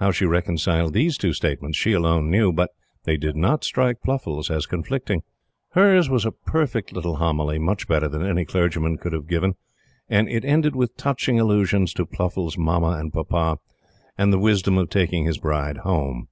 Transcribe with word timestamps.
How 0.00 0.10
she 0.10 0.26
reconciled 0.26 0.92
these 0.92 1.16
two 1.16 1.32
statements 1.32 1.78
she 1.78 1.92
alone 1.92 2.28
knew. 2.30 2.52
But 2.52 2.72
they 3.04 3.16
did 3.16 3.36
not 3.36 3.64
strike 3.64 4.02
Pluffles 4.02 4.50
as 4.50 4.66
conflicting. 4.66 5.22
Hers 5.70 6.10
was 6.10 6.26
a 6.26 6.30
perfect 6.30 6.92
little 6.92 7.16
homily 7.16 7.58
much 7.58 7.88
better 7.88 8.06
than 8.06 8.22
any 8.22 8.44
clergyman 8.44 8.98
could 8.98 9.14
have 9.14 9.26
given 9.26 9.54
and 10.10 10.28
it 10.28 10.44
ended 10.44 10.76
with 10.76 10.98
touching 10.98 11.40
allusions 11.40 11.94
to 11.94 12.04
Pluffles' 12.04 12.58
Mamma 12.58 12.98
and 13.00 13.14
Papa, 13.14 13.60
and 14.18 14.30
the 14.30 14.38
wisdom 14.38 14.76
of 14.76 14.90
taking 14.90 15.24
his 15.24 15.38
bride 15.38 15.78
Home. 15.78 16.28